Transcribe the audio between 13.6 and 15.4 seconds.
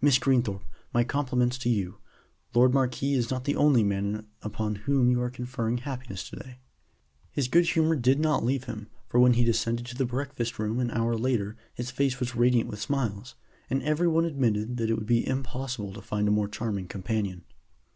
and every one admitted that it would be